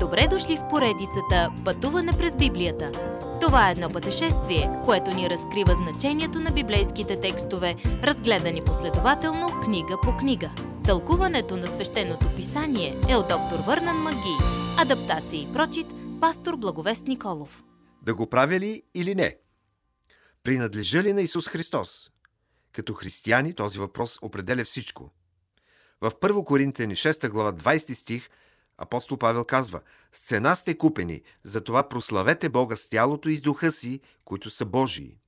Добре 0.00 0.28
дошли 0.30 0.56
в 0.56 0.68
поредицата 0.70 1.52
Пътуване 1.64 2.12
през 2.18 2.36
Библията. 2.36 2.92
Това 3.40 3.68
е 3.68 3.72
едно 3.72 3.90
пътешествие, 3.90 4.70
което 4.84 5.10
ни 5.10 5.30
разкрива 5.30 5.74
значението 5.74 6.40
на 6.40 6.50
библейските 6.50 7.20
текстове, 7.20 7.76
разгледани 7.84 8.64
последователно 8.64 9.60
книга 9.64 9.96
по 10.02 10.16
книга. 10.16 10.50
Тълкуването 10.84 11.56
на 11.56 11.66
свещеното 11.66 12.34
писание 12.36 13.00
е 13.08 13.16
от 13.16 13.28
доктор 13.28 13.58
Върнан 13.66 13.96
Маги. 13.96 14.36
Адаптация 14.78 15.42
и 15.42 15.52
прочит, 15.52 15.86
пастор 16.20 16.56
Благовест 16.56 17.06
Николов. 17.06 17.64
Да 18.02 18.14
го 18.14 18.26
правя 18.26 18.60
ли 18.60 18.82
или 18.94 19.14
не? 19.14 19.36
Принадлежа 20.42 21.02
ли 21.02 21.12
на 21.12 21.22
Исус 21.22 21.48
Христос? 21.48 22.10
Като 22.72 22.94
християни 22.94 23.54
този 23.54 23.78
въпрос 23.78 24.18
определя 24.22 24.64
всичко. 24.64 25.10
В 26.00 26.10
1 26.10 26.44
Коринтияни 26.44 26.94
6 26.94 27.30
глава 27.30 27.52
20 27.52 27.94
стих 27.94 28.28
апостол 28.78 29.18
Павел 29.18 29.44
казва 29.44 29.80
«С 30.12 30.26
цена 30.26 30.54
сте 30.54 30.78
купени, 30.78 31.22
затова 31.44 31.88
прославете 31.88 32.48
Бога 32.48 32.76
с 32.76 32.88
тялото 32.88 33.28
и 33.28 33.36
с 33.36 33.42
духа 33.42 33.72
си, 33.72 34.00
които 34.24 34.50
са 34.50 34.64
Божии». 34.64 35.18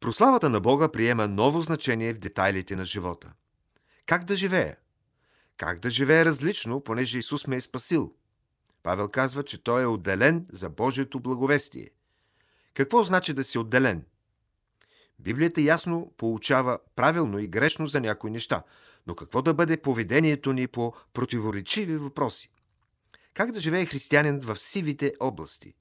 Прославата 0.00 0.50
на 0.50 0.60
Бога 0.60 0.88
приема 0.88 1.28
ново 1.28 1.62
значение 1.62 2.14
в 2.14 2.18
детайлите 2.18 2.76
на 2.76 2.84
живота. 2.84 3.32
Как 4.06 4.24
да 4.24 4.36
живея? 4.36 4.76
Как 5.56 5.80
да 5.80 5.90
живея 5.90 6.24
различно, 6.24 6.80
понеже 6.80 7.18
Исус 7.18 7.46
ме 7.46 7.56
е 7.56 7.60
спасил? 7.60 8.14
Павел 8.82 9.08
казва, 9.08 9.42
че 9.42 9.62
той 9.62 9.82
е 9.82 9.86
отделен 9.86 10.46
за 10.52 10.70
Божието 10.70 11.20
благовестие. 11.20 11.90
Какво 12.74 13.02
значи 13.02 13.32
да 13.32 13.44
си 13.44 13.58
отделен? 13.58 14.04
Библията 15.18 15.60
ясно 15.60 16.12
получава 16.16 16.78
правилно 16.96 17.38
и 17.38 17.48
грешно 17.48 17.86
за 17.86 18.00
някои 18.00 18.30
неща, 18.30 18.62
но 19.06 19.14
какво 19.14 19.42
да 19.42 19.54
бъде 19.54 19.76
поведението 19.76 20.52
ни 20.52 20.66
по 20.66 20.94
противоречиви 21.12 21.96
въпроси? 21.96 22.50
Как 23.34 23.52
да 23.52 23.60
живее 23.60 23.86
християнин 23.86 24.40
в 24.40 24.56
сивите 24.56 25.14
области? 25.20 25.74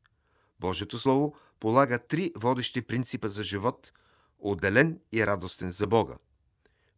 Божието 0.60 1.00
Слово 1.00 1.36
полага 1.60 2.00
три 2.00 2.32
водещи 2.36 2.82
принципа 2.82 3.28
за 3.28 3.44
живот, 3.44 3.92
отделен 4.40 5.00
и 5.12 5.28
радостен 5.28 5.72
за 5.72 5.88
Бога. 5.88 6.16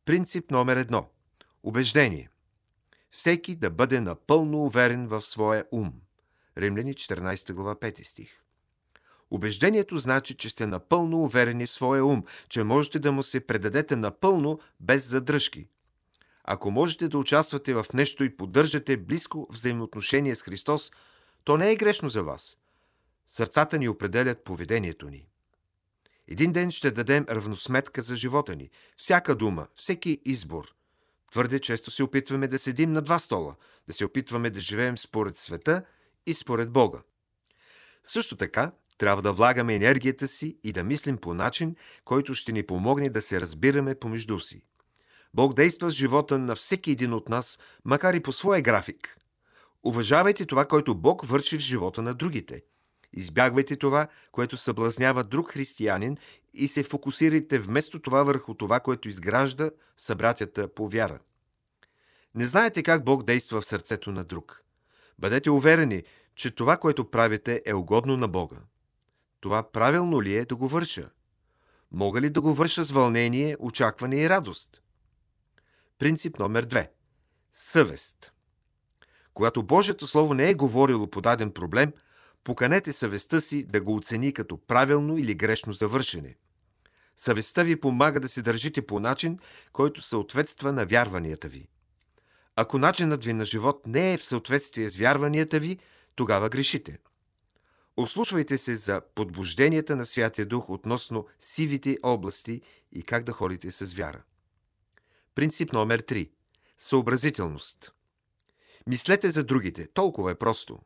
Принцип 0.05 0.51
номер 0.51 0.77
едно– 0.77 1.09
убеждение. 1.63 2.29
Всеки 3.11 3.55
да 3.55 3.69
бъде 3.71 4.01
напълно 4.01 4.57
уверен 4.57 5.07
в 5.07 5.21
своя 5.21 5.65
ум. 5.71 5.93
Римляни 6.57 6.93
14 6.93 7.53
глава 7.53 7.75
5 7.75 8.03
стих. 8.03 8.29
Убеждението 9.31 9.97
значи, 9.97 10.33
че 10.33 10.49
сте 10.49 10.67
напълно 10.67 11.23
уверени 11.23 11.65
в 11.65 11.71
своя 11.71 12.05
ум, 12.05 12.23
че 12.49 12.63
можете 12.63 12.99
да 12.99 13.11
му 13.11 13.23
се 13.23 13.47
предадете 13.47 13.95
напълно 13.95 14.59
без 14.79 15.09
задръжки. 15.09 15.67
Ако 16.43 16.71
можете 16.71 17.07
да 17.07 17.17
участвате 17.17 17.73
в 17.73 17.85
нещо 17.93 18.23
и 18.23 18.35
поддържате 18.35 18.97
близко 18.97 19.47
взаимоотношение 19.51 20.35
с 20.35 20.41
Христос, 20.41 20.91
то 21.43 21.57
не 21.57 21.71
е 21.71 21.75
грешно 21.75 22.09
за 22.09 22.23
вас. 22.23 22.57
Сърцата 23.27 23.77
ни 23.77 23.89
определят 23.89 24.43
поведението 24.43 25.09
ни. 25.09 25.27
Един 26.27 26.53
ден 26.53 26.71
ще 26.71 26.91
дадем 26.91 27.25
равносметка 27.29 28.01
за 28.01 28.15
живота 28.15 28.55
ни. 28.55 28.69
Всяка 28.97 29.35
дума, 29.35 29.67
всеки 29.75 30.21
избор. 30.25 30.73
Твърде 31.31 31.59
често 31.59 31.91
се 31.91 32.03
опитваме 32.03 32.47
да 32.47 32.59
седим 32.59 32.93
на 32.93 33.01
два 33.01 33.19
стола, 33.19 33.55
да 33.87 33.93
се 33.93 34.05
опитваме 34.05 34.49
да 34.49 34.59
живеем 34.59 34.97
според 34.97 35.37
света 35.37 35.83
и 36.25 36.33
според 36.33 36.71
Бога. 36.71 36.99
Също 38.03 38.35
така, 38.35 38.71
трябва 38.97 39.21
да 39.21 39.33
влагаме 39.33 39.75
енергията 39.75 40.27
си 40.27 40.57
и 40.63 40.71
да 40.71 40.83
мислим 40.83 41.17
по 41.17 41.33
начин, 41.33 41.75
който 42.05 42.33
ще 42.33 42.51
ни 42.51 42.63
помогне 42.63 43.09
да 43.09 43.21
се 43.21 43.41
разбираме 43.41 43.95
помежду 43.95 44.39
си. 44.39 44.61
Бог 45.33 45.53
действа 45.53 45.89
в 45.89 45.93
живота 45.93 46.37
на 46.37 46.55
всеки 46.55 46.91
един 46.91 47.13
от 47.13 47.29
нас, 47.29 47.59
макар 47.85 48.13
и 48.13 48.19
по 48.19 48.31
своя 48.31 48.61
график. 48.61 49.17
Уважавайте 49.83 50.45
това, 50.45 50.65
което 50.65 50.95
Бог 50.95 51.25
върши 51.25 51.57
в 51.57 51.61
живота 51.61 52.01
на 52.01 52.13
другите. 52.13 52.61
Избягвайте 53.13 53.75
това, 53.75 54.07
което 54.31 54.57
съблазнява 54.57 55.23
друг 55.23 55.51
християнин 55.51 56.17
и 56.53 56.67
се 56.67 56.83
фокусирайте 56.83 57.59
вместо 57.59 57.99
това 57.99 58.23
върху 58.23 58.53
това, 58.53 58.79
което 58.79 59.09
изгражда 59.09 59.71
събратята 59.97 60.73
по 60.73 60.89
вяра. 60.89 61.19
Не 62.35 62.45
знаете 62.45 62.83
как 62.83 63.03
Бог 63.03 63.23
действа 63.23 63.61
в 63.61 63.65
сърцето 63.65 64.11
на 64.11 64.23
друг. 64.23 64.63
Бъдете 65.19 65.51
уверени, 65.51 66.03
че 66.35 66.51
това, 66.51 66.77
което 66.77 67.11
правите, 67.11 67.61
е 67.65 67.73
угодно 67.73 68.17
на 68.17 68.27
Бога. 68.27 68.57
Това 69.39 69.71
правилно 69.71 70.21
ли 70.21 70.35
е 70.35 70.45
да 70.45 70.55
го 70.55 70.67
върша? 70.67 71.09
Мога 71.91 72.21
ли 72.21 72.29
да 72.29 72.41
го 72.41 72.53
върша 72.53 72.83
с 72.83 72.91
вълнение, 72.91 73.57
очакване 73.59 74.15
и 74.15 74.29
радост? 74.29 74.81
Принцип 75.99 76.39
номер 76.39 76.65
две. 76.65 76.91
Съвест. 77.53 78.31
Когато 79.33 79.63
Божието 79.63 80.07
Слово 80.07 80.33
не 80.33 80.49
е 80.49 80.53
говорило 80.53 81.07
по 81.07 81.21
даден 81.21 81.51
проблем, 81.51 81.93
поканете 82.43 82.93
съвестта 82.93 83.41
си 83.41 83.63
да 83.63 83.81
го 83.81 83.95
оцени 83.95 84.33
като 84.33 84.57
правилно 84.57 85.17
или 85.17 85.35
грешно 85.35 85.73
завършене. 85.73 86.35
Съвестта 87.17 87.63
ви 87.63 87.79
помага 87.79 88.19
да 88.19 88.29
се 88.29 88.41
държите 88.41 88.85
по 88.85 88.99
начин, 88.99 89.39
който 89.73 90.01
съответства 90.01 90.73
на 90.73 90.85
вярванията 90.85 91.47
ви. 91.47 91.67
Ако 92.55 92.77
начинът 92.77 93.23
ви 93.23 93.33
на 93.33 93.45
живот 93.45 93.87
не 93.87 94.13
е 94.13 94.17
в 94.17 94.23
съответствие 94.23 94.89
с 94.89 94.95
вярванията 94.95 95.59
ви, 95.59 95.77
тогава 96.15 96.49
грешите. 96.49 96.99
Ослушвайте 97.99 98.57
се 98.57 98.75
за 98.75 99.01
подбужденията 99.15 99.95
на 99.95 100.05
Святия 100.05 100.45
Дух 100.45 100.69
относно 100.69 101.25
сивите 101.39 101.97
области 102.03 102.61
и 102.91 103.03
как 103.03 103.23
да 103.23 103.31
ходите 103.31 103.71
с 103.71 103.93
вяра. 103.93 104.23
Принцип 105.35 105.73
номер 105.73 106.01
3. 106.01 106.29
Съобразителност. 106.77 107.93
Мислете 108.87 109.31
за 109.31 109.43
другите. 109.43 109.87
Толкова 109.87 110.31
е 110.31 110.35
просто. 110.35 110.79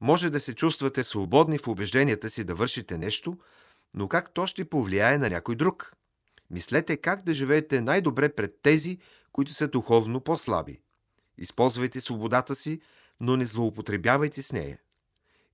Може 0.00 0.30
да 0.30 0.40
се 0.40 0.54
чувствате 0.54 1.04
свободни 1.04 1.58
в 1.58 1.68
убежденията 1.68 2.30
си 2.30 2.44
да 2.44 2.54
вършите 2.54 2.98
нещо, 2.98 3.38
но 3.94 4.08
как 4.08 4.34
то 4.34 4.46
ще 4.46 4.64
повлияе 4.64 5.18
на 5.18 5.30
някой 5.30 5.56
друг? 5.56 5.92
Мислете 6.50 6.96
как 6.96 7.22
да 7.22 7.34
живеете 7.34 7.80
най-добре 7.80 8.34
пред 8.34 8.62
тези, 8.62 8.98
които 9.32 9.54
са 9.54 9.68
духовно 9.68 10.20
по-слаби. 10.20 10.80
Използвайте 11.38 12.00
свободата 12.00 12.54
си, 12.54 12.80
но 13.20 13.36
не 13.36 13.46
злоупотребявайте 13.46 14.42
с 14.42 14.52
нея. 14.52 14.78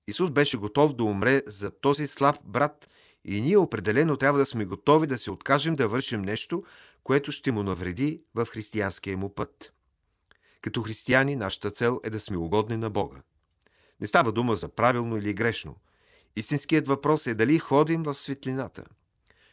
Исус 0.08 0.30
беше 0.30 0.56
готов 0.56 0.94
да 0.94 1.04
умре 1.04 1.42
за 1.46 1.70
този 1.70 2.06
слаб 2.06 2.36
брат 2.44 2.88
и 3.24 3.40
ние 3.40 3.56
определено 3.56 4.16
трябва 4.16 4.38
да 4.38 4.46
сме 4.46 4.64
готови 4.64 5.06
да 5.06 5.18
се 5.18 5.30
откажем 5.30 5.76
да 5.76 5.88
вършим 5.88 6.22
нещо, 6.22 6.64
което 7.02 7.32
ще 7.32 7.52
му 7.52 7.62
навреди 7.62 8.22
в 8.34 8.46
християнския 8.46 9.16
му 9.16 9.34
път. 9.34 9.72
Като 10.60 10.82
християни, 10.82 11.36
нашата 11.36 11.70
цел 11.70 12.00
е 12.04 12.10
да 12.10 12.20
сме 12.20 12.36
угодни 12.36 12.76
на 12.76 12.90
Бога. 12.90 13.22
Не 14.00 14.06
става 14.06 14.32
дума 14.32 14.56
за 14.56 14.68
правилно 14.68 15.16
или 15.16 15.34
грешно. 15.34 15.76
Истинският 16.36 16.88
въпрос 16.88 17.26
е 17.26 17.34
дали 17.34 17.58
ходим 17.58 18.02
в 18.02 18.14
светлината. 18.14 18.84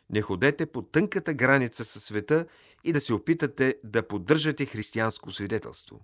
Не 0.09 0.21
ходете 0.21 0.65
по 0.65 0.81
тънката 0.81 1.33
граница 1.33 1.85
със 1.85 2.03
света 2.03 2.45
и 2.83 2.93
да 2.93 3.01
се 3.01 3.13
опитате 3.13 3.75
да 3.83 4.07
поддържате 4.07 4.65
християнско 4.65 5.31
свидетелство. 5.31 5.99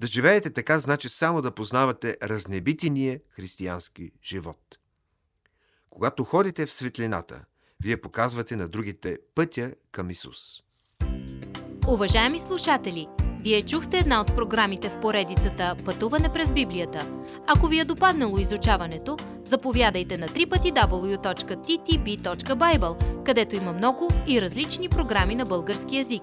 Да 0.00 0.06
живеете 0.06 0.50
така 0.50 0.78
значи 0.78 1.08
само 1.08 1.42
да 1.42 1.50
познавате 1.50 2.16
разнебитиния 2.22 3.20
християнски 3.30 4.10
живот. 4.24 4.78
Когато 5.90 6.24
ходите 6.24 6.66
в 6.66 6.72
светлината, 6.72 7.44
вие 7.82 8.00
показвате 8.00 8.56
на 8.56 8.68
другите 8.68 9.18
пътя 9.34 9.72
към 9.92 10.10
Исус. 10.10 10.36
Уважаеми 11.88 12.38
слушатели, 12.38 13.08
вие 13.40 13.62
чухте 13.62 13.98
една 13.98 14.20
от 14.20 14.36
програмите 14.36 14.90
в 14.90 15.00
поредицата 15.00 15.76
Пътуване 15.84 16.32
през 16.32 16.52
Библията. 16.52 17.10
Ако 17.46 17.66
ви 17.66 17.80
е 17.80 17.84
допаднало 17.84 18.38
изучаването, 18.38 19.16
заповядайте 19.44 20.18
на 20.18 20.28
www.ttb.bible, 20.28 21.74
където 23.24 23.56
има 23.56 23.72
много 23.72 24.08
и 24.26 24.42
различни 24.42 24.88
програми 24.88 25.34
на 25.34 25.44
български 25.44 25.96
язик. 25.96 26.22